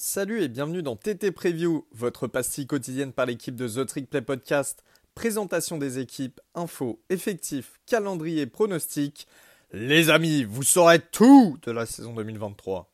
[0.00, 4.22] Salut et bienvenue dans TT Preview, votre pastille quotidienne par l'équipe de The Trick Play
[4.22, 4.84] Podcast.
[5.16, 9.26] Présentation des équipes, infos, effectifs, calendrier, pronostics.
[9.72, 12.88] Les amis, vous saurez tout de la saison 2023.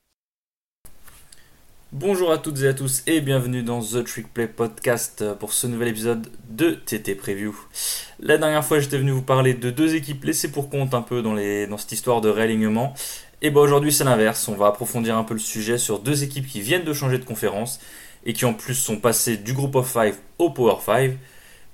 [1.93, 5.67] Bonjour à toutes et à tous et bienvenue dans The Trick Play Podcast pour ce
[5.67, 7.55] nouvel épisode de TT Preview.
[8.19, 11.21] La dernière fois j'étais venu vous parler de deux équipes laissées pour compte un peu
[11.21, 12.95] dans, dans cette histoire de réalignement.
[13.45, 16.47] Et bah aujourd'hui c'est l'inverse, on va approfondir un peu le sujet sur deux équipes
[16.47, 17.79] qui viennent de changer de conférence
[18.25, 21.19] et qui en plus sont passées du Group of 5 au Power 5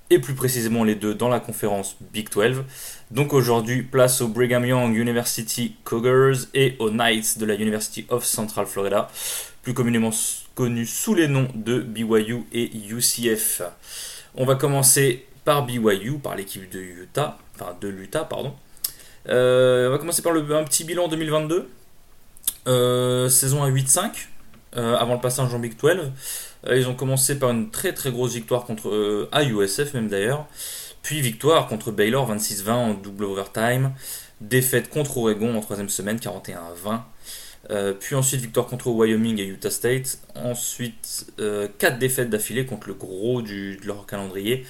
[0.09, 2.65] et plus précisément les deux dans la conférence Big 12.
[3.09, 8.25] Donc aujourd'hui, place au Brigham Young University Cougars et aux Knights de la University of
[8.25, 9.07] Central Florida
[9.63, 10.11] plus communément
[10.55, 13.61] connus sous les noms de BYU et UCF.
[14.35, 18.53] On va commencer par BYU, par l'équipe de Utah, enfin de l'Utah, pardon.
[19.29, 21.69] Euh, on va commencer par un petit bilan 2022.
[22.67, 24.27] Euh, saison à 8-5,
[24.75, 26.11] euh, avant le passage en Big 12.
[26.69, 30.47] ils ont commencé par une très très grosse victoire contre à USF même d'ailleurs.
[31.01, 33.91] Puis victoire contre Baylor 26-20 en double overtime.
[34.39, 37.05] Défaite contre Oregon en troisième semaine 41 20.
[37.69, 40.19] Euh, puis ensuite victoire contre Wyoming et Utah State.
[40.35, 44.65] Ensuite 4 euh, défaites d'affilée contre le gros du, de leur calendrier.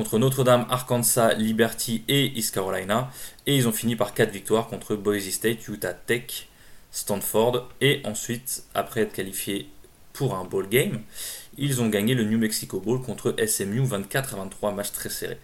[0.00, 3.10] Contre Notre-Dame, Arkansas, Liberty et East Carolina.
[3.46, 6.48] Et ils ont fini par 4 victoires contre Boise State, Utah Tech,
[6.90, 7.68] Stanford.
[7.82, 9.68] Et ensuite, après être qualifiés
[10.14, 11.02] pour un bowl game,
[11.58, 15.38] ils ont gagné le New Mexico Bowl contre SMU 24 à 23, match très serré.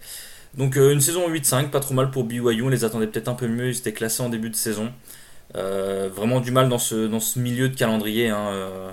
[0.55, 3.35] Donc euh, une saison 8-5, pas trop mal pour BYU, on les attendait peut-être un
[3.35, 4.91] peu mieux, ils étaient classés en début de saison.
[5.55, 8.91] Euh, vraiment du mal dans ce, dans ce milieu de calendrier, hein, euh,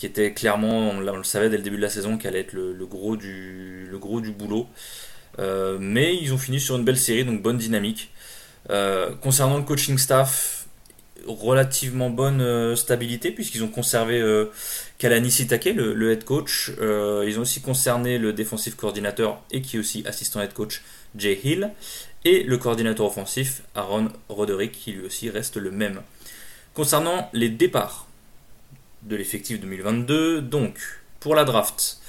[0.00, 2.54] qui était clairement, on, le savait dès le début de la saison, qu'elle allait être
[2.54, 4.66] le, gros du, le gros du boulot.
[5.38, 8.10] Euh, mais ils ont fini sur une belle série, donc bonne dynamique.
[9.20, 10.64] concernant le coaching staff,
[11.26, 14.24] relativement bonne stabilité, puisqu'ils ont conservé
[14.96, 16.70] Kalani Sitake, le, head coach.
[16.80, 20.80] ils ont aussi concerné le défensif coordinateur et qui est aussi assistant head coach
[21.14, 21.70] Jay Hill
[22.24, 26.00] et le coordinateur offensif Aaron Roderick qui lui aussi reste le même.
[26.72, 28.06] Concernant les départs
[29.02, 30.78] de l'effectif 2022, donc
[31.20, 32.00] pour la draft,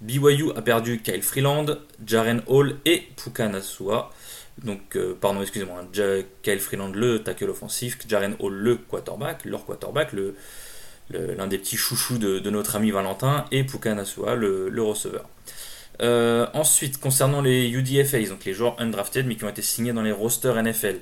[0.00, 1.66] BYU a perdu Kyle Freeland,
[2.04, 4.10] Jaren Hall et Puka Nasua.
[4.62, 5.86] Donc, euh, pardon, excusez-moi,
[6.42, 10.12] Kyle Freeland le tackle offensif, Jaren Hall le quarterback, leur quarterback,
[11.10, 15.28] l'un des petits chouchous de, notre ami Valentin, et Puka Nasua le, le receveur.
[16.02, 20.02] Euh, ensuite, concernant les UDFA, donc les joueurs undrafted mais qui ont été signés dans
[20.02, 20.96] les rosters NFL,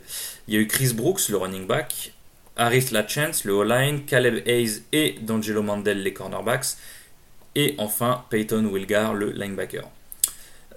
[0.48, 2.12] il y a eu Chris Brooks, le running back,
[2.59, 6.77] Harris Lachance, le O-line, Caleb Hayes et D'Angelo Mandel, les cornerbacks,
[7.55, 9.89] et enfin Peyton Wilgar, le linebacker.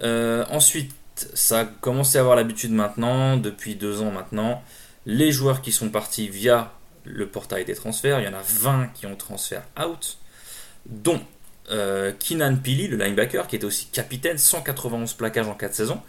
[0.02, 0.92] Euh, ensuite,
[1.34, 4.62] ça a commencé à avoir l'habitude maintenant, depuis deux ans maintenant,
[5.06, 6.72] les joueurs qui sont partis via
[7.04, 10.18] le portail des transferts, il y en a 20 qui ont transfert out,
[10.86, 11.20] dont
[11.70, 16.00] euh, Keenan Pili, le linebacker, qui était aussi capitaine, 191 plaquages en 4 saisons,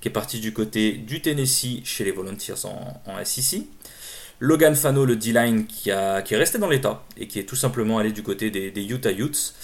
[0.00, 3.62] qui est parti du côté du Tennessee chez les Volunteers en, SEC.
[4.40, 8.12] Logan Fano, le D-line, qui, est resté dans l'état et qui est tout simplement allé
[8.12, 9.54] du côté des, Utah Utes.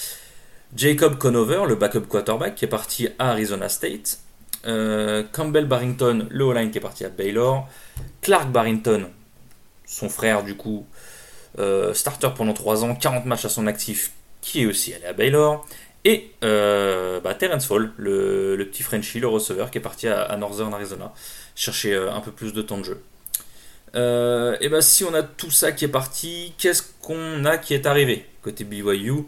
[0.75, 4.21] Jacob Conover, le backup quarterback, qui est parti à Arizona State.
[4.66, 7.69] Euh, Campbell Barrington, le O-line, qui est parti à Baylor.
[8.22, 9.09] Clark Barrington,
[9.84, 10.87] son frère, du coup,
[11.59, 15.12] euh, starter pendant 3 ans, 40 matchs à son actif, qui est aussi allé à
[15.12, 15.66] Baylor.
[16.05, 20.72] Et euh, bah, Terence Fall, le, petit Frenchie, le receveur, qui est parti à, Northern
[20.75, 21.12] Arizona,
[21.55, 23.03] chercher euh, un peu plus de temps de jeu.
[23.94, 27.75] Euh, et bah, si on a tout ça qui est parti, qu'est-ce qu'on a qui
[27.75, 29.25] est arrivé côté BYU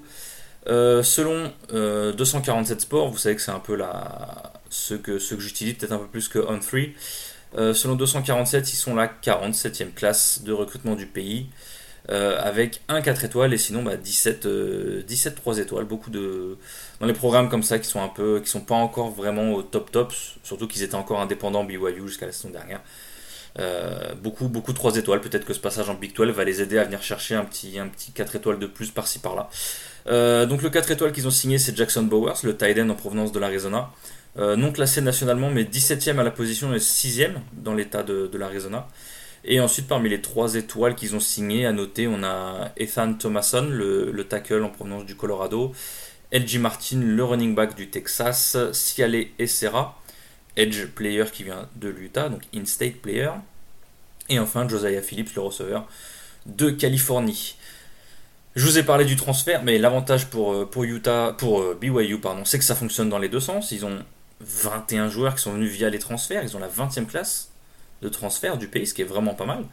[0.66, 5.98] Selon 247 Sports, vous savez que c'est un peu la, ce que, j'utilise, peut-être un
[5.98, 6.92] peu plus que On3.
[7.74, 11.47] selon 247, ils sont la 47e classe de recrutement du pays.
[12.10, 14.47] Euh, avec un 4 étoiles et sinon bah, 17,
[15.06, 15.84] 17 3 étoiles.
[15.84, 16.58] Beaucoup de.
[17.00, 18.41] Dans les programmes comme ça qui sont un peu.
[18.41, 22.26] qui sont pas encore vraiment au top top, surtout qu'ils étaient encore indépendants BYU jusqu'à
[22.26, 22.80] la saison dernière.
[23.59, 25.20] Euh, beaucoup, beaucoup 3 étoiles.
[25.20, 27.78] Peut-être que ce passage en Big 12 va les aider à venir chercher un petit,
[27.78, 29.48] un petit 4 étoiles de plus par-ci par-là.
[30.06, 32.95] Euh, donc le 4 étoiles qu'ils ont signé, c'est Jackson Bowers, le tight end en
[32.95, 33.91] provenance de l'Arizona.
[34.36, 38.89] non classé nationalement, mais 17ème à la position et 6ème dans l'état de, l'Arizona.
[39.45, 43.68] Et ensuite, parmi les trois étoiles qu'ils ont signées, à noter, on a Ethan Thomason,
[43.71, 45.72] le, tackle en provenance du Colorado,
[46.33, 49.97] LG Martin, le running back du Texas, Ciale Essera,
[50.56, 53.30] edge player qui vient de l'Utah, donc in-state player,
[54.28, 55.86] et enfin Josiah Phillips, le receveur
[56.47, 57.56] de Californie.
[58.54, 62.21] Je vous ai parlé du transfert, mais l'avantage pour, euh, pour Utah, pour euh, BYU,
[62.21, 63.72] pardon, c'est que ça fonctionne dans les deux sens.
[63.72, 63.98] Ils ont
[64.41, 67.51] 21 joueurs qui sont venus via les transferts, ils ont la 20e classe
[68.03, 69.65] de transfert du pays, ce qui est vraiment pas mal.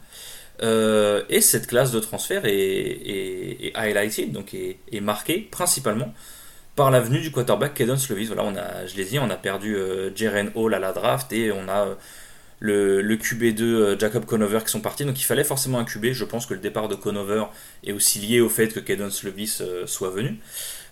[1.28, 6.14] et cette classe de transfert est, highlighted, donc est, marquée principalement
[6.76, 8.28] par la venue du quarterback Kedon Slovis.
[8.28, 9.76] Voilà, on a, je l'ai dit, on a perdu
[10.14, 11.96] Jaren Hall à la draft et on a
[12.62, 15.04] le, QB2 euh, Jacob Conover qui sont partis.
[15.04, 16.12] Donc il fallait forcément un QB.
[16.12, 17.44] Je pense que le départ de Conover
[17.84, 20.38] est aussi lié au fait que Kedon Slovis euh, soit venu.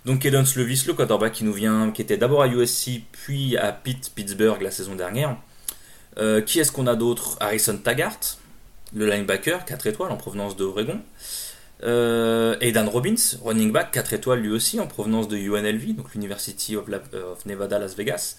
[0.05, 3.73] Donc Kedon Slovis, le quarterback qui nous vient, qui était d'abord à USC, puis à
[3.73, 5.37] Pitt, Pittsburgh la saison dernière.
[6.19, 7.37] Euh, qui est-ce qu'on a d'autre?
[7.39, 8.19] Harrison Taggart,
[8.95, 11.01] le linebacker, 4 étoiles en provenance de Oregon.
[11.83, 16.87] Aidan Robbins, running back, 4 étoiles lui aussi en provenance de UNLV, donc l'University of,
[16.89, 18.37] of, Nevada Las Vegas,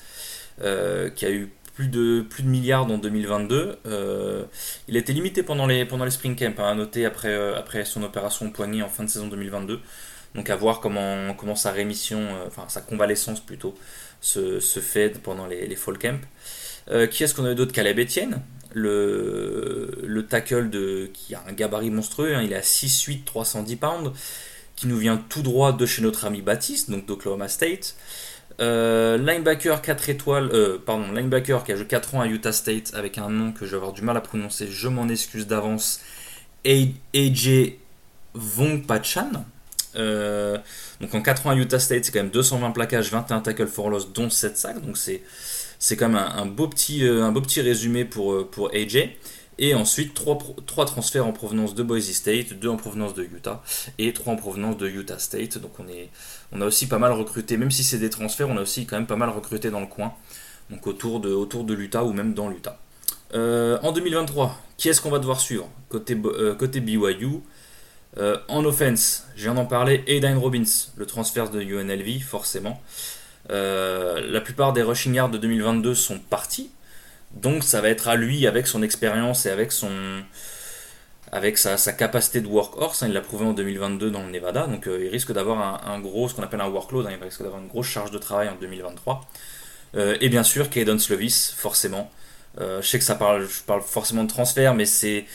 [0.57, 3.77] qui a eu plus de, milliards en 2022.
[3.85, 4.45] Euh,
[4.87, 8.03] il a été limité pendant les, Spring Camp, hein, à noter après, euh, après son
[8.03, 9.79] opération poignée en fin de saison 2022.
[10.35, 13.75] Donc à voir comment, sa rémission, euh, enfin sa convalescence plutôt,
[14.21, 15.97] se, fait pendant les, les Fall
[16.91, 17.07] Camp.
[17.09, 18.41] qui est-ce qu'on a eu d'autre Caleb Etienne,
[18.73, 23.75] le, le tackle de, qui a un gabarit monstrueux, hein, il est à 6'8", 310
[23.75, 24.11] pounds,
[24.75, 27.95] qui nous vient tout droit de chez notre ami Baptiste, donc d'Oklahoma State.
[28.59, 32.91] Euh, linebacker 4 étoiles, euh, pardon, linebacker qui a joué 4 ans à Utah State
[32.93, 35.99] avec un nom que je vais avoir du mal à prononcer, je m'en excuse d'avance.
[36.65, 37.73] AJ
[38.33, 39.45] Vongpachan.
[39.95, 40.57] Euh,
[41.01, 43.89] donc en 4 ans à Utah State, c'est quand même 220 plaquages, 21 tackles for
[43.89, 44.81] loss, dont 7 sacs.
[44.85, 45.23] Donc c'est,
[45.81, 49.09] c'est quand même un, beau petit, un beau petit résumé pour, pour AJ.
[49.57, 53.61] Et ensuite, 3, 3 transferts en provenance de Boise State, 2 en provenance de Utah
[53.97, 55.57] et 3 en provenance de Utah State.
[55.57, 56.09] Donc on, est,
[56.51, 58.95] on a aussi pas mal recruté, même si c'est des transferts, on a aussi quand
[58.95, 60.13] même pas mal recruté dans le coin.
[60.69, 62.79] Donc autour de, autour de l'Utah ou même dans l'Utah.
[63.33, 65.69] Euh, en 2023, qui est-ce qu'on va devoir suivre?
[65.89, 67.41] Côté, euh, côté BYU,
[68.17, 70.63] euh, en offense, je viens d'en parler, Aidan Robbins,
[70.95, 72.81] le transfert de UNLV, forcément.
[73.49, 76.71] La plupart des rushing yards de 2022 sont partis.
[77.33, 79.89] Donc ça va être à lui, avec son expérience et avec son
[81.31, 84.87] avec sa, capacité de workhorse, hein, il l'a prouvé en 2022 dans le Nevada, donc
[84.87, 87.61] euh, il risque d'avoir un, gros, ce qu'on appelle un workload, hein, il risque d'avoir
[87.61, 89.21] une grosse charge de travail en 2023.
[89.95, 92.11] Euh, et bien sûr, Kaden Slovis, forcément.
[92.59, 95.25] Euh, je sais que ça parle, je parle forcément de transfert, mais c'est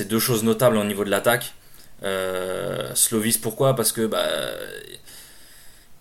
[0.00, 1.54] deux choses notables au niveau de l'attaque.
[2.94, 3.74] Slovis, pourquoi?
[3.74, 4.26] Parce que bah,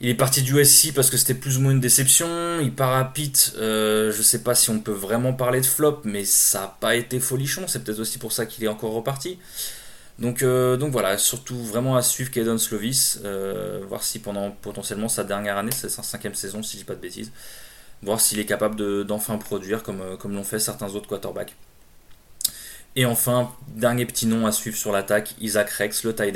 [0.02, 2.60] il est parti du SC parce que c'était plus ou moins une déception.
[2.60, 3.54] Il part à Pitt.
[3.58, 6.96] Euh, je sais pas si on peut vraiment parler de flop, mais ça n'a pas
[6.96, 7.66] été folichon.
[7.68, 9.40] C'est peut-être aussi pour ça qu'il est encore reparti.
[10.20, 13.20] Donc, euh, voilà, surtout vraiment à suivre Kaden Slovis.
[13.24, 16.96] Euh, voir si pendant potentiellement sa dernière année, sa cinquième saison, si je dis pas
[16.96, 17.32] de bêtises.
[18.04, 21.56] Voir s'il est capable d'enfin produire comme, comme l'ont fait certains autres quarterbacks.
[22.98, 26.34] Et enfin, dernier petit nom à suivre sur l'attaque, Isaac Rex, le tight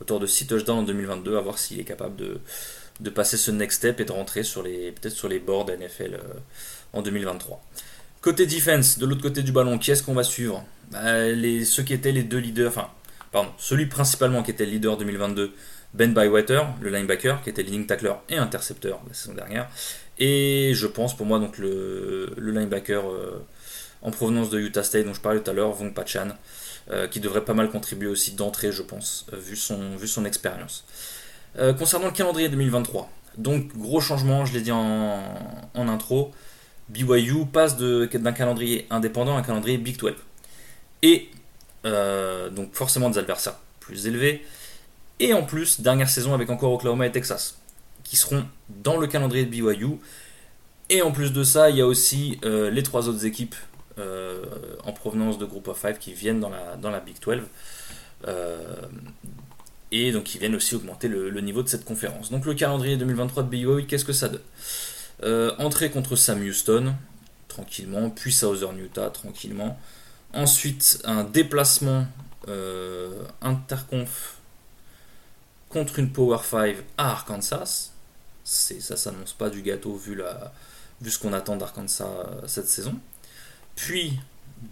[0.00, 3.78] autour de 6 touchdowns en 2022, à voir s'il est capable de, passer ce next
[3.78, 6.38] step et de rentrer peut-être sur les boards NFL euh,
[6.92, 7.62] en 2023.
[8.20, 10.64] Côté defense, de l'autre côté du ballon, qui est-ce qu'on va suivre?
[10.90, 11.00] Bah,
[11.64, 12.88] Ceux qui étaient les deux leaders, enfin,
[13.30, 15.52] pardon, celui principalement qui était le leader 2022,
[15.94, 19.68] Ben Bywater, le linebacker, qui était leading tackler et intercepteur la saison dernière.
[20.18, 23.44] Et je pense pour moi donc le, le linebacker euh,
[24.06, 26.28] en provenance de Utah State dont je parlais tout à l'heure, Vong Pachan,
[26.90, 30.84] euh, qui devrait pas mal contribuer aussi d'entrée, je pense, vu son, vu son expérience.
[31.58, 35.18] Euh, concernant le calendrier 2023, donc gros changement, je l'ai dit en,
[35.74, 36.30] intro,
[36.88, 40.14] BYU passe d'un calendrier indépendant à un calendrier Big 12.
[41.02, 41.28] Et
[41.84, 44.44] euh, donc forcément des adversaires plus élevés.
[45.18, 47.58] Et en plus, dernière saison avec encore Oklahoma et Texas,
[48.04, 49.98] qui seront dans le calendrier de BYU.
[50.90, 53.56] Et en plus de ça, il y a aussi euh, les trois autres équipes
[53.98, 57.42] en provenance de Group of 5 qui viennent dans la, dans la Big 12
[59.92, 62.30] et donc ils viennent aussi augmenter le, niveau de cette conférence.
[62.30, 64.40] Donc le calendrier 2023 de BYU, qu'est-ce que ça donne?
[65.22, 66.94] Euh, Entrée contre Sam Houston,
[67.48, 69.78] tranquillement, puis Southern Utah, tranquillement.
[70.34, 72.06] Ensuite, un déplacement
[72.48, 74.36] euh, interconf
[75.68, 77.92] contre une Power 5 à Arkansas.
[78.44, 80.20] Ça s'annonce pas du gâteau vu,
[81.00, 82.94] vu ce qu'on attend d'Arkansas euh, cette saison.
[83.76, 84.18] Puis,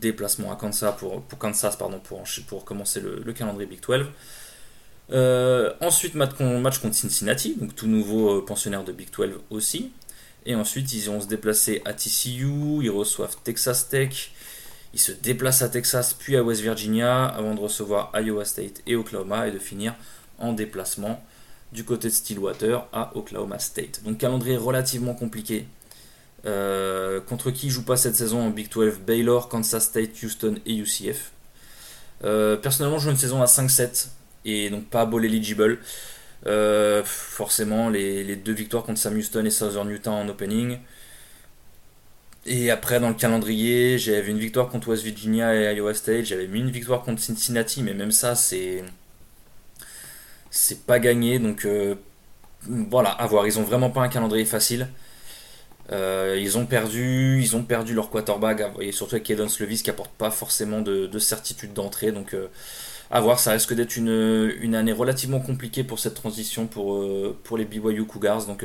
[0.00, 1.78] déplacement à Kansas pour, Kansas
[2.48, 4.06] pour, commencer le, le calendrier Big 12.
[5.10, 6.32] Euh, ensuite, match,
[6.78, 9.92] contre Cincinnati, donc tout nouveau euh, pensionnaire de Big 12 aussi.
[10.46, 14.32] Et ensuite, ils vont se déplacer à TCU, ils reçoivent Texas Tech,
[14.92, 18.96] ils se déplacent à Texas, puis à West Virginia, avant de recevoir Iowa State et
[18.96, 19.94] Oklahoma, et de finir
[20.38, 21.22] en déplacement
[21.72, 24.02] du côté de Stillwater à Oklahoma State.
[24.04, 25.66] Donc calendrier relativement compliqué.
[26.46, 30.76] Euh, contre qui joue pas cette saison en Big 12 Baylor, Kansas State, Houston et
[30.76, 31.32] UCF.
[32.20, 34.08] personnellement, je joue une saison à 5-7
[34.44, 35.78] et donc pas ball eligible.
[36.46, 40.78] Euh, forcément, les, deux victoires contre Sam Houston et Southern Utah en opening.
[42.46, 46.26] Et après, dans le calendrier, j'avais une victoire contre West Virginia et Iowa State.
[46.26, 48.84] J'avais mis une victoire contre Cincinnati, mais même ça, c'est.
[50.86, 51.38] Pas gagné.
[51.38, 51.94] Donc euh,
[52.68, 53.46] voilà, à voir.
[53.46, 54.88] Ils ont vraiment pas un calendrier facile.
[55.92, 59.90] Euh, ils ont perdu, ils ont perdu leur quarterback, et surtout avec Cadence Levis qui
[59.90, 62.12] apporte pas forcément de, certitude d'entrée.
[62.12, 62.48] Donc euh,
[63.10, 67.04] à voir, ça risque d'être une, année relativement compliquée pour cette transition pour,
[67.44, 68.46] pour les BYU Cougars.
[68.46, 68.64] Donc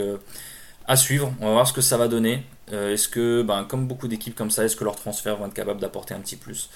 [0.90, 2.44] à suivre, on va voir ce que ça va donner.
[2.74, 5.54] Euh, est-ce que, ben, comme beaucoup d'équipes comme ça, est-ce que leurs transferts vont être
[5.54, 6.68] capables d'apporter un petit plus?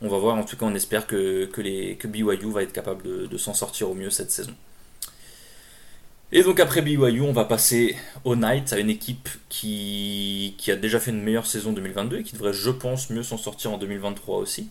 [0.00, 1.50] On va voir, en tout cas on espère que
[2.04, 4.52] BYU va être capable de, s'en sortir au mieux cette saison.
[6.30, 10.76] Et donc après BYU, on va passer au Knights, à une équipe qui, qui, a
[10.76, 13.78] déjà fait une meilleure saison 2022 et qui devrait, je pense, mieux s'en sortir en
[13.78, 14.68] 2023 aussi.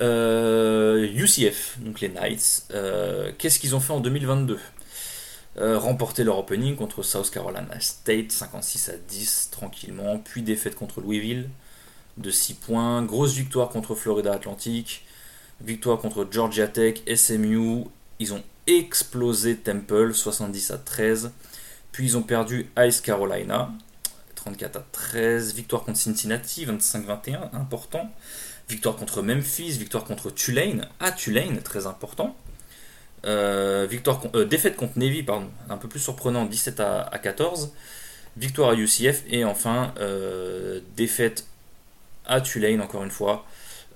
[0.02, 4.58] euh, donc les Knights, euh, qu'est-ce qu'ils ont fait en 2022
[5.56, 11.00] euh, remporter leur opening contre South Carolina State 56 à 10 tranquillement, puis défaite contre
[11.00, 11.48] Louisville
[12.16, 15.04] de 6 points, grosse victoire contre Florida Atlantic,
[15.60, 17.84] victoire contre Georgia Tech, SMU,
[18.24, 21.30] ils ont explosé Temple 70 à 13,
[21.92, 23.70] puis ils ont perdu Ice Carolina
[24.34, 28.10] 34 à 13, victoire contre Cincinnati 25-21, important,
[28.68, 32.34] victoire contre Memphis, victoire contre Tulane, à Tulane, très important,
[33.26, 37.72] euh, victoire, euh, défaite contre Navy, pardon, un peu plus surprenant, 17 à, 14.
[38.36, 41.46] Victoire à UCF et enfin euh, défaite
[42.26, 43.46] à Tulane encore une fois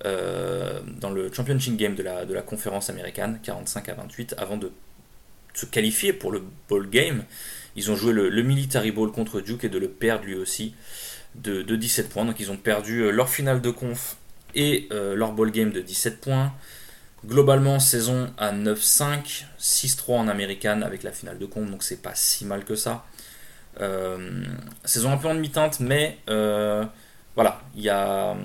[0.03, 4.71] dans le championship game de la, de la conférence américaine, 45 à 28, avant de
[5.53, 7.23] se qualifier pour le bowl game.
[7.75, 10.73] Ils ont joué le, military ball contre Duke et de le perdre lui aussi
[11.35, 12.25] de, de 17 points.
[12.25, 14.17] Donc ils ont perdu leur finale de conf
[14.55, 16.53] et leur bowl game de 17 points.
[17.25, 22.15] Globalement, saison à 9-5, 6-3 en américaine avec la finale de compte, donc c'est pas
[22.15, 23.05] si mal que ça.
[23.81, 24.41] Euh,
[24.85, 26.85] saison un peu en demi-teinte, mais euh,
[27.35, 28.37] voilà, il y a,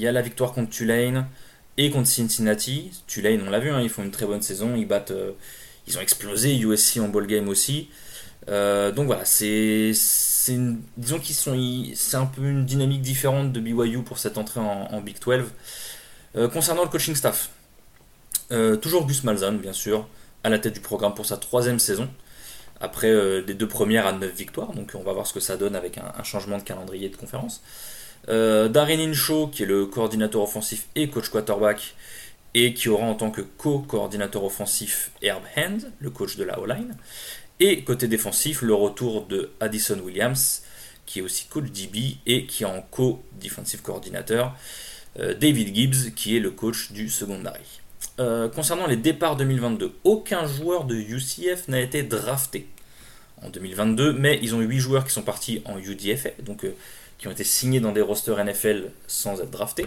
[0.00, 1.26] y a la victoire contre Tulane
[1.78, 2.90] et contre Cincinnati.
[3.06, 5.32] Tulane, on l'a vu, hein, ils font une très bonne saison, ils battent, euh,
[5.86, 7.88] ils ont explosé USC en ball game aussi.
[8.46, 9.92] donc voilà, c'est,
[10.96, 11.56] disons qu'ils sont,
[11.94, 15.44] c'est un peu une dynamique différente de BYU pour cette entrée en, Big 12.
[16.52, 17.50] concernant le coaching staff,
[18.52, 20.06] euh, toujours Gus Malzahn, bien sûr,
[20.44, 22.08] à la tête du programme pour sa troisième saison,
[22.80, 25.56] après euh, des deux premières à neuf victoires, donc on va voir ce que ça
[25.56, 27.62] donne avec un, changement de calendrier de conférence.
[28.28, 31.94] Euh, Darren Incho, qui est le coordinateur offensif et coach quarterback,
[32.54, 36.96] et qui aura en tant que co-coordinateur offensif Herb Hand, le coach de la O-line.
[37.60, 40.62] Et côté défensif, le retour de Addison Williams,
[41.06, 44.56] qui est aussi coach DB et qui est en co-defensive coordinateur,
[45.16, 47.82] David Gibbs, qui est le coach du secondary.
[48.20, 52.68] Euh, concernant les départs 2022, aucun joueur de UCF n'a été drafté
[53.42, 56.74] en 2022, mais ils ont 8 joueurs qui sont partis en UDFA, donc euh,
[57.22, 59.86] qui ont été signés dans des rosters NFL sans être draftés.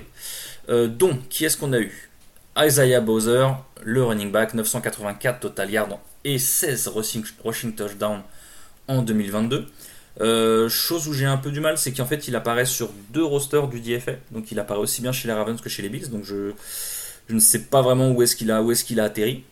[0.69, 2.09] Euh, donc, qui est-ce qu'on a eu?
[2.57, 3.47] Isaiah Bowser,
[3.83, 7.25] le running back, 984 total yards et 16 rushing,
[7.75, 8.21] touchdowns
[8.87, 9.67] en 2022.
[10.69, 13.67] chose où j'ai un peu du mal, c'est qu'en fait il apparaît sur deux rosters
[13.67, 16.23] du DFA, donc il apparaît aussi bien chez les Ravens que chez les Bills, donc
[16.23, 16.53] je,
[17.27, 19.43] ne sais pas vraiment où est-ce qu'il a, où est qu'il a atterri.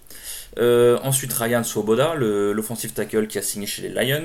[0.58, 4.24] Euh, ensuite, Ryan Swoboda, l'offensive tackle qui a signé chez les Lions.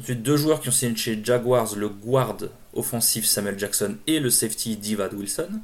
[0.00, 2.36] Ensuite, deux joueurs qui ont signé chez Jaguars, le guard
[2.72, 5.60] offensif Samuel Jackson et le safety Divad Wilson.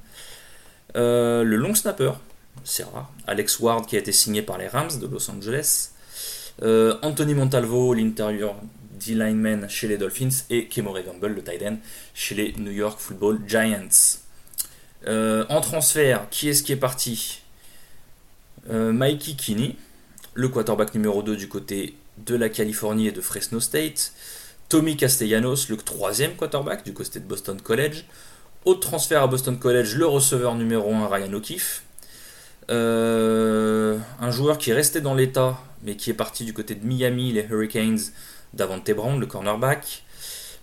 [0.97, 2.13] Euh, le long snapper,
[2.65, 5.91] c'est rare, Alex Ward qui a été signé par les Rams de Los Angeles.
[6.63, 8.55] Euh, Anthony Montalvo, l'intérieur
[9.05, 10.45] D-lineman chez les Dolphins.
[10.51, 11.79] Et Kemore Gamble, le tight end,
[12.15, 14.19] chez les New York Football Giants.
[15.07, 17.43] Euh, en transfert, qui est-ce qui est parti?
[18.69, 19.75] Mikey Kinney,
[20.35, 21.95] le quarterback numéro 2 du côté
[22.27, 24.13] de la Californie et de Fresno State.
[24.69, 28.05] Tommy Castellanos, le troisième quarterback du côté de Boston College.
[28.65, 31.83] Autre transfert à Boston College, le receveur numéro 1 Ryan O'Keefe.
[32.71, 36.87] Euh, un joueur qui est resté dans l'état, mais qui est parti du côté de
[36.87, 37.99] Miami, les Hurricanes,
[38.55, 40.05] Davante Brown, le cornerback.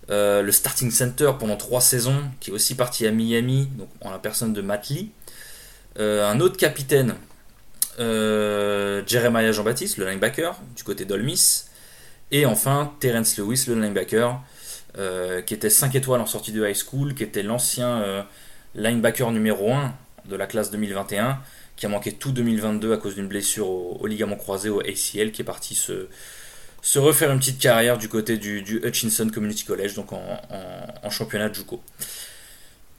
[0.10, 4.12] Euh, le starting center pendant trois saisons, qui est aussi parti à Miami, donc en
[4.12, 5.12] la personne de Matt Lee.
[6.00, 7.16] Euh, un autre capitaine,
[8.00, 11.66] euh, Jeremiah Jean-Baptiste, le linebacker, du côté d'Olmis.
[12.32, 14.39] Et enfin, Terence Lewis, le linebacker,
[15.46, 18.25] qui était 5 étoiles en sortie de high school, qui était l'ancien
[18.75, 19.94] linebacker numéro 1
[20.25, 21.39] de la classe 2021,
[21.75, 25.42] qui a manqué tout 2022 à cause d'une blessure au, ligament croisé au ACL, qui
[25.42, 26.08] est parti se
[26.82, 31.56] se refaire une petite carrière du côté du, Hutchinson Community College, donc en, championnat de
[31.56, 31.82] Juco.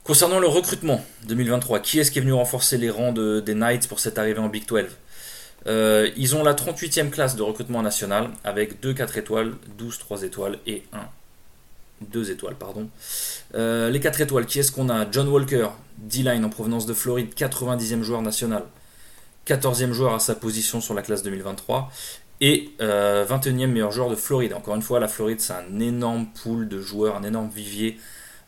[0.03, 3.99] Concernant le recrutement 2023, qui est-ce qui est venu renforcer les rangs des Knights pour
[3.99, 4.85] cette arrivée en Big 12
[5.67, 10.23] euh, Ils ont la 38e classe de recrutement national avec 2 4 étoiles, 12 3
[10.23, 10.99] étoiles et 1
[12.01, 12.89] 2 étoiles, pardon.
[13.55, 15.05] Euh, les 4 étoiles, qui est-ce qu'on a?
[15.11, 18.63] John Walker, D-line en provenance de Floride, 90e joueur national,
[19.45, 21.91] 14e joueur à sa position sur la classe 2023
[22.41, 24.53] et 21e meilleur joueur de Floride.
[24.53, 27.99] Encore une fois, la Floride, c'est un énorme pool de joueurs, un énorme vivier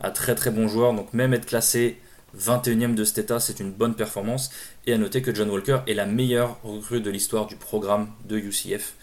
[0.02, 0.92] à très très bons joueurs.
[0.94, 1.98] Donc même être classé
[2.38, 4.50] 21e de cet état, c'est une bonne performance.
[4.86, 8.38] Et à noter que John Walker est la meilleure recrue de l'histoire du programme de
[8.38, 8.94] UCF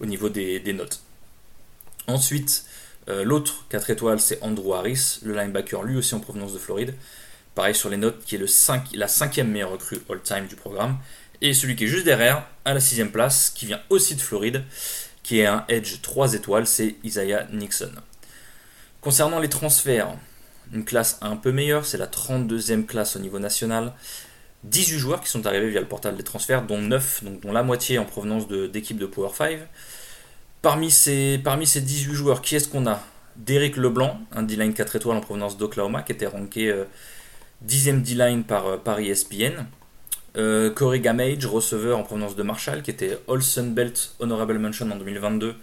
[0.00, 1.02] au niveau des, notes.
[2.06, 2.64] Ensuite,
[3.08, 6.94] euh, l'autre 4 étoiles, c'est Andrew Harris, le linebacker lui aussi en provenance de Floride.
[7.54, 10.96] Pareil sur les notes, qui est le 5, la cinquième meilleure recrue all-time du programme.
[11.42, 14.64] Et celui qui est juste derrière, à la sixième place, qui vient aussi de Floride,
[15.22, 17.92] qui est un Edge 3 étoiles, c'est Isaiah Nixon.
[19.00, 20.16] Concernant les transferts,
[20.72, 23.92] une classe un peu meilleure, c'est la 32e classe au niveau national.
[24.64, 27.62] 18 joueurs qui sont arrivés via le portal des transferts, dont 9, donc dont la
[27.62, 29.58] moitié en provenance d'équipes de, Power 5.
[30.62, 33.02] Parmi ces, parmi ces 18 joueurs, qui est-ce qu'on a?
[33.36, 36.74] Derek Leblanc, un D-line 4 étoiles en provenance d'Oklahoma, qui était ranké
[37.66, 39.64] 10e euh, D-line par, euh, par ESPN.
[40.36, 44.96] Euh, Corey Gamage, receveur en provenance de Marshall, qui était Olsen Belt Honorable Mention en
[44.96, 45.56] 2022,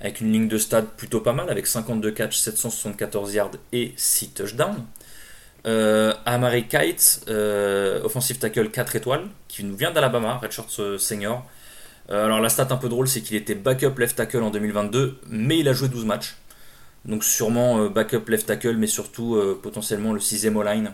[0.00, 4.34] avec une ligne de stade plutôt pas mal, avec 52 catches, 774 yards et 6
[4.34, 4.84] touchdowns.
[5.66, 11.44] Euh, Amari Kite, euh, offensive tackle 4 étoiles, qui nous vient d'Alabama, Redshirt Senior.
[12.10, 15.18] Euh, alors la stat un peu drôle, c'est qu'il était backup left tackle en 2022,
[15.28, 16.36] mais il a joué 12 matchs.
[17.04, 20.92] Donc sûrement backup left tackle, mais surtout potentiellement le 6 ème line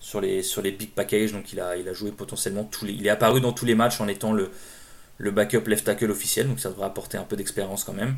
[0.00, 1.32] sur les, sur les big packages.
[1.32, 2.92] Donc il a, il a joué potentiellement tous les...
[2.92, 4.50] Il est apparu dans tous les matchs en étant le,
[5.18, 8.16] le backup left tackle officiel, donc ça devrait apporter un peu d'expérience quand même.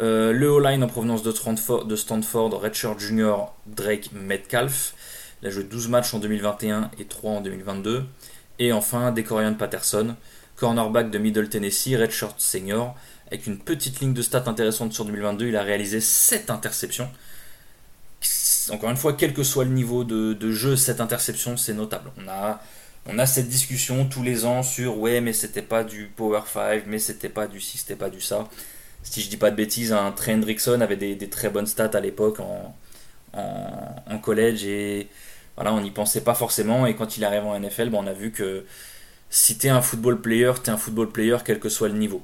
[0.00, 4.94] Euh, le O-line en provenance de Stanford, Redshirt Junior, Drake Metcalf.
[5.42, 8.04] Il a joué 12 matchs en 2021 et 3 en 2022.
[8.58, 10.16] Et enfin, Decorian Patterson,
[10.56, 12.96] cornerback de Middle Tennessee, Redshirt Senior.
[13.28, 17.08] Avec une petite ligne de stats intéressante sur 2022, il a réalisé 7 interceptions.
[18.70, 22.10] Encore une fois, quel que soit le niveau de, de jeu, 7 interceptions, c'est notable.
[22.22, 22.60] On a
[23.06, 26.84] on a cette discussion tous les ans sur ouais mais c'était pas du Power 5,
[26.86, 28.48] mais c'était pas du ci, c'était pas du ça.
[29.02, 32.00] Si je dis pas de bêtises, un Trey Hendrickson avait des, très bonnes stats à
[32.00, 32.74] l'époque en,
[33.34, 35.08] en, collège et
[35.56, 38.12] voilà, on n'y pensait pas forcément et quand il arrive en NFL, ben, on a
[38.14, 38.64] vu que
[39.30, 42.22] si t'es un football player, t'es un football player quel que soit le niveau.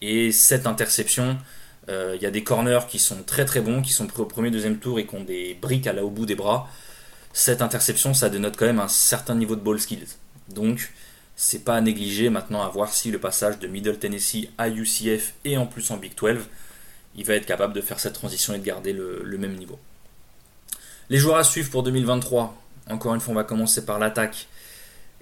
[0.00, 1.38] Et cette interception,
[1.88, 4.26] euh, il y a des corners qui sont très très bons, qui sont pris au
[4.26, 6.68] premier, deuxième tour et qui ont des briques à la, au bout des bras
[7.34, 10.06] cette interception, ça dénote quand même un certain niveau de ball skills.
[10.48, 10.92] Donc,
[11.34, 15.34] c'est pas à négliger maintenant à voir si le passage de Middle Tennessee à UCF
[15.44, 16.38] et en plus en Big 12,
[17.16, 19.80] il va être capable de faire cette transition et de garder le, même niveau.
[21.10, 22.56] Les joueurs à suivre pour 2023,
[22.88, 24.46] encore une fois, on va commencer par l'attaque.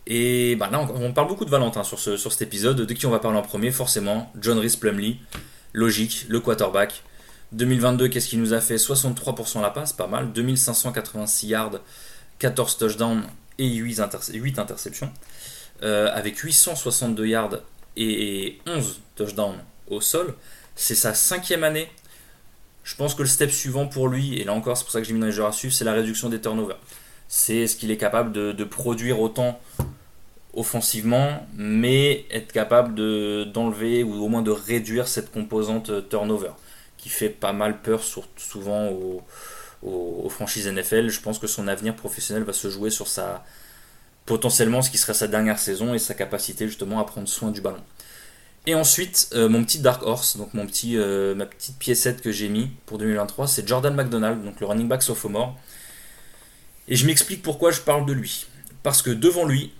[0.07, 2.77] Et bah là, on parle beaucoup de Valentin sur, ce, sur cet épisode.
[2.77, 5.17] De qui on va parler en premier Forcément, John Rhys Plumley,
[5.73, 7.03] logique, le quarterback.
[7.53, 10.33] 2022, qu'est-ce qu'il nous a fait 63% la passe, pas mal.
[10.33, 11.81] 2586 yards,
[12.39, 13.23] 14 touchdowns
[13.59, 14.01] et 8,
[14.59, 15.13] interceptions.
[15.83, 17.59] Euh, avec 862 yards
[17.97, 20.35] et 11 touchdowns au sol.
[20.75, 21.91] C'est sa cinquième année.
[22.85, 25.07] Je pense que le step suivant pour lui, et là encore c'est pour ça que
[25.07, 26.79] j'ai mis dans les joueurs à suivre, c'est la réduction des turnovers.
[27.29, 29.61] C'est ce qu'il est capable de, produire autant
[30.55, 32.95] offensivement, mais être capable
[33.53, 36.51] d'enlever ou au moins de réduire cette composante turnover
[37.03, 38.03] qui fait pas mal peur
[38.37, 38.89] souvent
[39.83, 41.09] aux, franchises NFL.
[41.09, 43.45] Je pense que son avenir professionnel va se jouer sur sa
[44.25, 47.61] potentiellement ce qui serait sa dernière saison et sa capacité justement à prendre soin du
[47.61, 47.83] ballon.
[48.67, 52.31] Et ensuite, euh, mon petit Dark Horse, donc mon petit, euh, ma petite piécette que
[52.31, 55.59] j'ai mis pour 2023, c'est Jordan McDonald, donc le running back sophomore.
[56.87, 58.47] Et je m'explique pourquoi je parle de lui.
[58.85, 59.73] Parce que devant lui,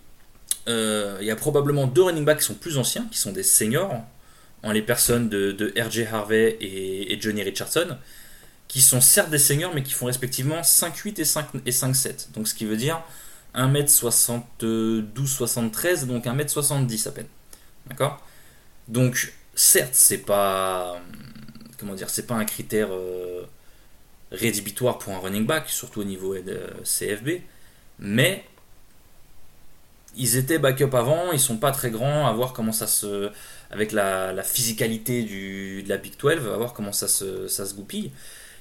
[0.69, 3.45] euh, il y a probablement deux running backs qui sont plus anciens, qui sont des
[3.45, 4.03] seniors,
[4.63, 6.07] en les personnes de, R.J.
[6.07, 7.99] Harvey et, Johnny Richardson,
[8.69, 12.31] qui sont certes des seniors, mais qui font respectivement 5,8 et 5, et 5,7.
[12.33, 13.03] Donc ce qui veut dire
[13.55, 17.27] 1m72-73, donc 1m70 à peine.
[17.87, 18.25] D'accord?
[18.89, 21.01] Donc certes, c'est pas
[21.79, 23.45] comment dire, c'est pas un critère euh,
[24.31, 27.43] rédhibitoire pour un running back, surtout au niveau de CFB,
[27.99, 28.45] mais
[30.17, 33.31] ils étaient backup avant, ils sont pas très grands, à voir comment ça se
[33.71, 37.75] avec la, physicalité du, de la Big 12, à voir comment ça se, ça se
[37.75, 38.13] goupille.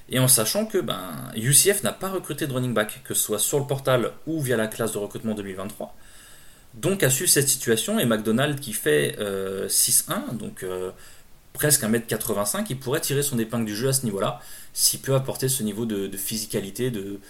[0.08, 3.38] Et en sachant que ben, UCF n'a pas recruté de running back, que ce soit
[3.38, 5.94] sur le portal ou via la classe de recrutement 2023.
[6.74, 10.90] Donc a su cette situation et McDonald qui fait 6-1, euh, donc euh,
[11.52, 14.40] presque 1m85, il pourrait tirer son épingle du jeu à ce niveau-là,
[14.72, 17.20] s'il peut apporter ce niveau de, physicalité, de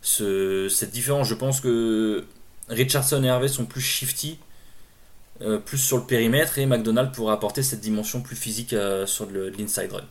[0.00, 1.28] ce, cette différence.
[1.28, 2.24] Je pense que
[2.70, 4.38] Richardson et Hervé sont plus shifty
[5.42, 9.26] euh, plus sur le périmètre et McDonald pourra apporter cette dimension plus physique euh, sur
[9.30, 10.04] l'inside run.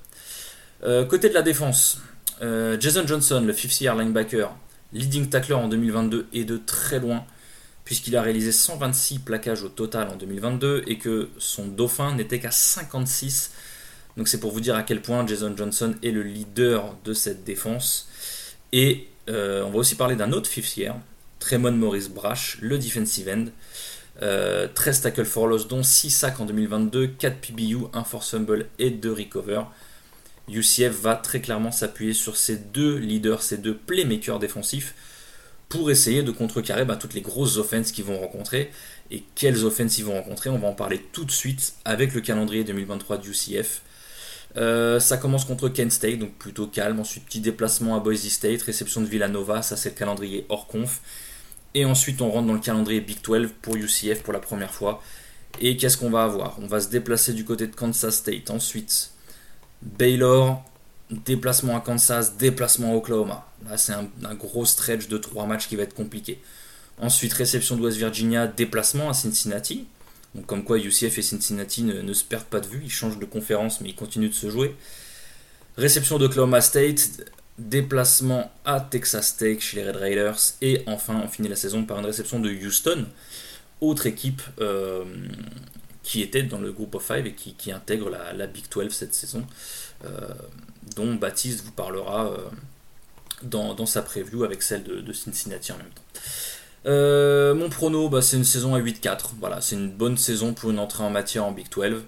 [0.83, 2.01] Euh, côté de la défense,
[2.41, 4.49] Jason Johnson, le 50 year linebacker,
[4.93, 7.25] leading tackler en 2022 est de très loin
[7.83, 12.51] puisqu'il a réalisé 126 plaquages au total en 2022 et que son dauphin n'était qu'à
[12.51, 13.51] 56.
[14.15, 17.43] Donc c'est pour vous dire à quel point Jason Johnson est le leader de cette
[17.43, 18.07] défense.
[18.71, 20.95] Et on va aussi parler d'un autre fifth year,
[21.39, 23.45] Tremon Morris Brash, le defensive end.
[24.19, 24.67] 13 euh,
[25.01, 29.11] tackles for loss, dont 6 sacs en 2022, 4 PBU, 1 force fumble et 2
[29.11, 29.61] recover.
[30.49, 34.93] UCF va très clairement s'appuyer sur ces deux leaders, ces deux playmakers défensifs
[35.69, 38.71] pour essayer de contrecarrer bah, toutes les grosses offenses qu'ils vont rencontrer.
[39.11, 42.21] Et quelles offenses ils vont rencontrer On va en parler tout de suite avec le
[42.21, 43.83] calendrier 2023 du UCF.
[44.57, 46.99] Euh, ça commence contre Kent State, donc plutôt calme.
[46.99, 51.01] Ensuite, petit déplacement à Boise State, réception de Villanova, ça c'est le calendrier hors conf.
[51.75, 55.01] Et ensuite, on rentre dans le calendrier Big 12 pour UCF pour la première fois.
[55.61, 56.57] Et qu'est-ce qu'on va avoir?
[56.61, 58.49] On va se déplacer du côté de Kansas State.
[58.49, 59.11] Ensuite,
[59.81, 60.63] Baylor,
[61.11, 63.47] déplacement à Kansas, déplacement à Oklahoma.
[63.67, 66.41] Là, c'est un, gros stretch de trois matchs qui va être compliqué.
[66.99, 69.87] Ensuite, réception de West Virginia, déplacement à Cincinnati.
[70.35, 73.25] Donc, comme quoi UCF et Cincinnati ne, se perdent pas de vue, ils changent de
[73.25, 74.75] conférence, mais ils continuent de se jouer.
[75.77, 77.25] Réception d'Oklahoma State,
[77.59, 80.39] déplacement à Texas Tech chez les Red Raiders.
[80.61, 83.05] Et enfin, on finit la saison par une réception de Houston,
[83.81, 85.03] autre équipe euh,
[86.03, 89.45] qui était dans le groupe of five et qui, intègre la, Big 12 cette saison.
[90.05, 90.09] Euh,
[90.95, 92.37] dont Baptiste vous parlera euh,
[93.43, 97.55] dans, sa preview avec celle de, Cincinnati en même temps.
[97.55, 99.31] Mon prono, bah, c'est une saison à 8-4.
[99.39, 102.03] Voilà, c'est une bonne saison pour une entrée en matière en Big 12.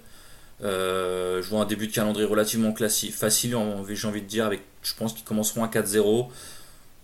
[0.64, 3.58] Euh, je vois un début de calendrier relativement classique, facile,
[3.90, 6.28] j'ai envie de dire, avec, je pense qu'ils commenceront à 4-0.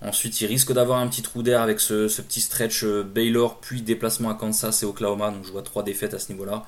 [0.02, 4.30] Ensuite, ils risquent d'avoir un petit trou d'air avec ce, petit stretch Baylor, puis déplacement
[4.30, 5.32] à Kansas et Oklahoma.
[5.32, 6.66] Donc je vois trois défaites à ce niveau-là.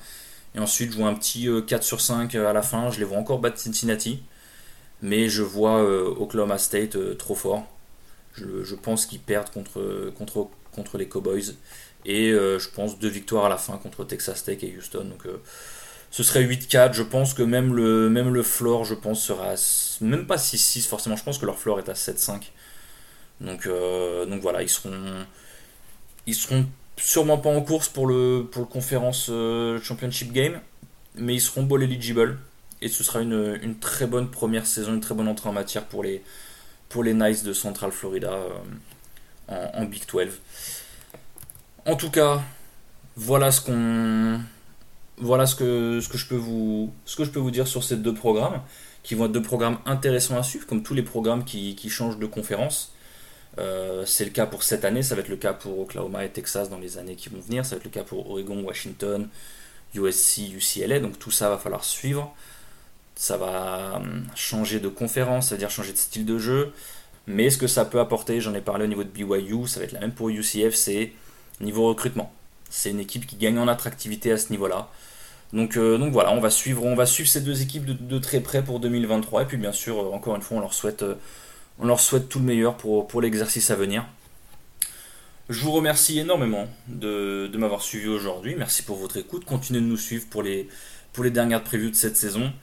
[0.56, 2.90] Et ensuite, je vois un petit 4 sur 5 à la fin.
[2.90, 4.24] Je les vois encore battre Cincinnati
[5.02, 7.66] mais je vois euh, Oklahoma State euh, trop fort.
[8.34, 11.56] Je, pense qu'ils perdent contre, contre, contre les Cowboys.
[12.06, 15.06] Et euh, je pense deux victoires à la fin contre Texas Tech et Houston.
[15.06, 15.28] Donc
[16.12, 16.94] ce serait 8-4.
[16.94, 19.56] Je pense que même le, même floor, je pense, sera
[20.02, 21.16] même pas 6-6 forcément.
[21.16, 22.52] Je pense que leur floor est à 7-5.
[23.42, 23.70] Donc,
[24.28, 24.92] donc voilà, ils seront,
[26.26, 26.66] ils seront
[26.98, 29.32] sûrement pas en course pour le, pour le conférence
[29.82, 30.60] championship game,
[31.16, 32.38] mais ils seront ball eligible
[32.82, 36.04] et ce sera une, très bonne première saison, une très bonne entrée en matière pour
[36.04, 36.24] les,
[36.88, 40.28] pour les Knights de Central Florida euh, en, Big 12.
[41.86, 42.42] En tout cas,
[43.16, 44.40] voilà ce qu'on
[45.20, 46.36] voilà ce que, je peux
[47.40, 48.62] vous dire sur ces deux programmes
[49.04, 52.26] qui vont être deux programmes intéressants à suivre comme tous les programmes qui, changent de
[52.26, 52.94] conférence.
[53.58, 56.30] Euh, c'est le cas pour cette année, ça va être le cas pour Oklahoma et
[56.30, 59.28] Texas dans les années qui vont venir, ça va être le cas pour Oregon, Washington,
[59.96, 62.34] USC, UCLA, donc tout ça va falloir suivre
[63.20, 66.72] ça va hum, changer de conférence, c'est-à-dire changer de style de jeu.
[67.28, 69.86] Mais ce que ça peut apporter, j'en ai parlé au niveau de BYU, ça va
[69.86, 71.12] être la même pour UCF, c'est
[71.60, 72.32] niveau recrutement.
[72.70, 74.90] C'est une équipe qui gagne en attractivité à ce niveau-là.
[75.54, 78.64] Donc, euh, donc voilà, on va, suivre, on va ces deux équipes de, très près
[78.64, 79.44] pour 2023.
[79.44, 81.16] Et puis bien sûr, euh, encore une fois, on leur souhaite, euh,
[82.30, 84.06] tout le meilleur pour, l'exercice à venir.
[85.50, 88.56] Je vous remercie énormément de, m'avoir suivi aujourd'hui.
[88.56, 89.46] Merci pour votre écoute.
[89.46, 90.70] Continuez de nous suivre pour les,
[91.14, 92.54] pour les dernières previews de cette saison.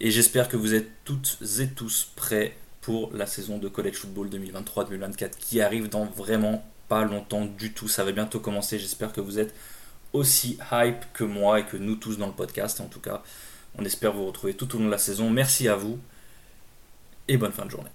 [0.00, 4.30] Et j'espère que vous êtes toutes et tous prêts pour la saison de College Football
[4.30, 7.88] 2023-2024 qui arrive dans vraiment pas longtemps du tout.
[7.88, 8.78] Ça va bientôt commencer.
[8.78, 9.54] J'espère que vous êtes
[10.12, 12.80] aussi hype que moi et que nous tous dans le podcast.
[12.80, 13.22] En tout cas,
[13.78, 15.30] on espère vous retrouver tout au long de la saison.
[15.30, 15.98] Merci à vous
[17.28, 17.90] et bonne fin de journée.